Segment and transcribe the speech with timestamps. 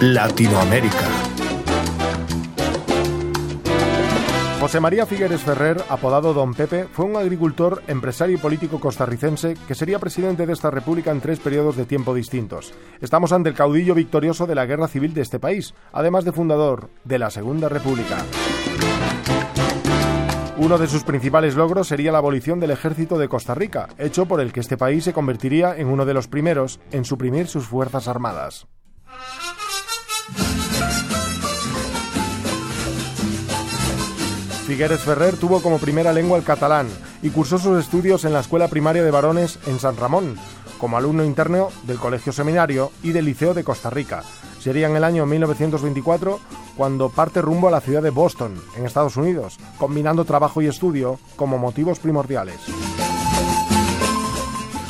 [0.00, 0.96] Latinoamérica.
[4.58, 9.74] José María Figueres Ferrer, apodado Don Pepe, fue un agricultor, empresario y político costarricense que
[9.74, 12.72] sería presidente de esta república en tres periodos de tiempo distintos.
[13.02, 16.88] Estamos ante el caudillo victorioso de la guerra civil de este país, además de fundador
[17.04, 18.24] de la Segunda República.
[20.56, 24.40] Uno de sus principales logros sería la abolición del ejército de Costa Rica, hecho por
[24.40, 28.08] el que este país se convertiría en uno de los primeros en suprimir sus fuerzas
[28.08, 28.66] armadas.
[34.70, 36.86] Figueres Ferrer tuvo como primera lengua el catalán
[37.22, 40.36] y cursó sus estudios en la Escuela Primaria de Varones en San Ramón,
[40.78, 44.22] como alumno interno del Colegio Seminario y del Liceo de Costa Rica.
[44.60, 46.38] Sería en el año 1924
[46.76, 51.18] cuando parte rumbo a la ciudad de Boston, en Estados Unidos, combinando trabajo y estudio
[51.34, 52.60] como motivos primordiales.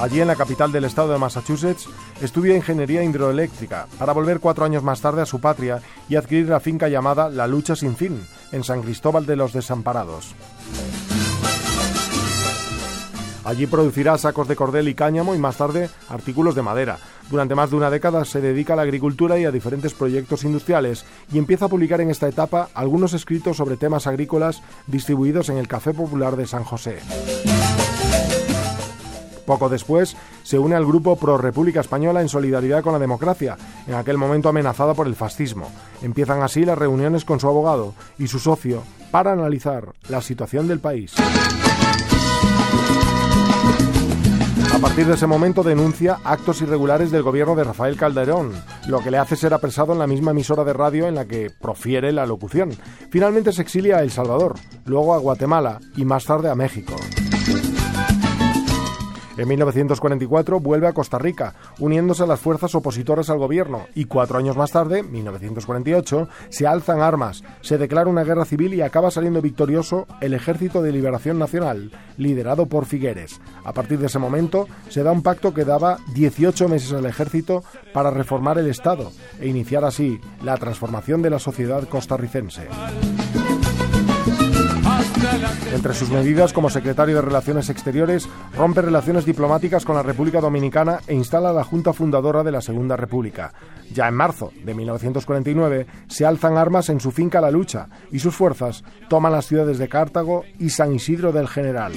[0.00, 1.88] Allí, en la capital del estado de Massachusetts,
[2.22, 6.60] estudia ingeniería hidroeléctrica para volver cuatro años más tarde a su patria y adquirir la
[6.60, 10.36] finca llamada La Lucha Sin Fin, en San Cristóbal de los Desamparados.
[13.44, 16.98] Allí producirá sacos de cordel y cáñamo y más tarde artículos de madera.
[17.28, 21.06] Durante más de una década se dedica a la agricultura y a diferentes proyectos industriales
[21.32, 25.66] y empieza a publicar en esta etapa algunos escritos sobre temas agrícolas distribuidos en el
[25.66, 26.98] Café Popular de San José.
[29.48, 33.94] Poco después se une al grupo Pro República Española en solidaridad con la democracia, en
[33.94, 35.70] aquel momento amenazada por el fascismo.
[36.02, 40.80] Empiezan así las reuniones con su abogado y su socio para analizar la situación del
[40.80, 41.14] país.
[44.74, 48.52] A partir de ese momento denuncia actos irregulares del gobierno de Rafael Calderón,
[48.86, 51.48] lo que le hace ser apresado en la misma emisora de radio en la que
[51.58, 52.72] profiere la locución.
[53.10, 56.94] Finalmente se exilia a El Salvador, luego a Guatemala y más tarde a México.
[59.38, 64.36] En 1944 vuelve a Costa Rica, uniéndose a las fuerzas opositoras al gobierno, y cuatro
[64.36, 69.40] años más tarde, 1948, se alzan armas, se declara una guerra civil y acaba saliendo
[69.40, 73.40] victorioso el Ejército de Liberación Nacional, liderado por Figueres.
[73.62, 77.62] A partir de ese momento se da un pacto que daba 18 meses al ejército
[77.92, 82.66] para reformar el Estado e iniciar así la transformación de la sociedad costarricense.
[85.72, 91.00] Entre sus medidas como secretario de Relaciones Exteriores, rompe relaciones diplomáticas con la República Dominicana
[91.06, 93.52] e instala la Junta Fundadora de la Segunda República.
[93.92, 98.34] Ya en marzo de 1949 se alzan armas en su finca La Lucha y sus
[98.34, 101.92] fuerzas toman las ciudades de Cartago y San Isidro del General.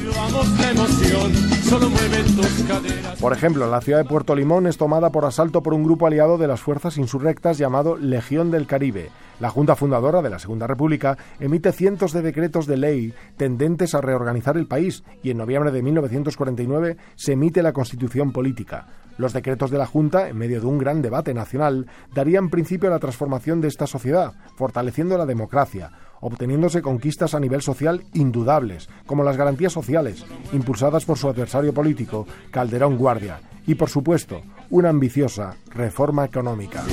[3.19, 6.37] Por ejemplo, la ciudad de Puerto Limón es tomada por asalto por un grupo aliado
[6.37, 9.09] de las fuerzas insurrectas llamado Legión del Caribe.
[9.39, 14.01] La Junta Fundadora de la Segunda República emite cientos de decretos de ley tendentes a
[14.01, 18.87] reorganizar el país y en noviembre de 1949 se emite la Constitución Política.
[19.17, 22.93] Los decretos de la Junta, en medio de un gran debate nacional, darían principio a
[22.93, 25.91] la transformación de esta sociedad, fortaleciendo la democracia,
[26.21, 32.25] obteniéndose conquistas a nivel social indudables, como las garantías sociales, impulsadas por su adversario político,
[32.51, 36.83] Calderón Guardia, y por supuesto, una ambiciosa reforma económica.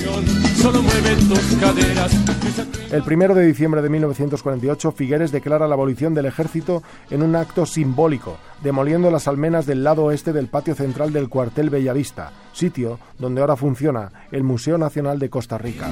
[2.91, 7.67] El primero de diciembre de 1948, Figueres declara la abolición del ejército en un acto
[7.67, 13.41] simbólico, demoliendo las almenas del lado oeste del patio central del cuartel Bellavista, sitio donde
[13.41, 15.91] ahora funciona el Museo Nacional de Costa Rica.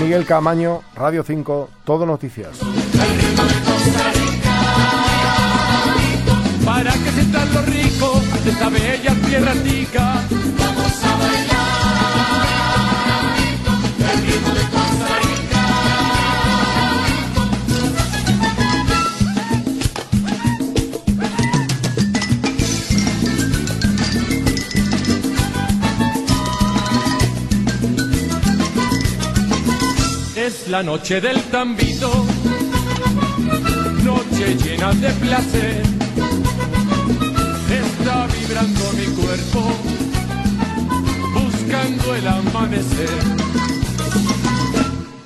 [0.00, 2.60] Miguel Camaño, Radio 5, Todo Noticias.
[30.68, 32.10] La noche del tambito,
[34.04, 35.82] noche llena de placer.
[37.70, 39.72] Está vibrando mi cuerpo,
[41.34, 43.40] buscando el amanecer.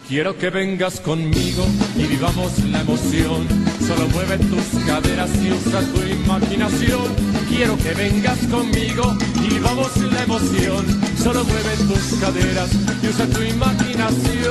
[0.08, 1.66] Quiero que vengas conmigo
[1.96, 3.46] y vivamos la emoción.
[3.86, 7.14] Solo mueve tus caderas y usa tu imaginación.
[7.48, 10.84] Quiero que vengas conmigo y vivamos la emoción.
[11.22, 12.70] Solo mueve tus caderas
[13.02, 14.43] y usa tu imaginación.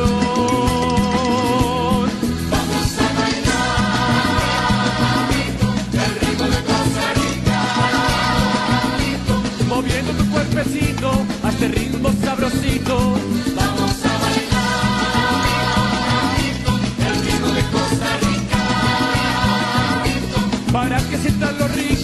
[21.23, 22.02] sientan los ricos.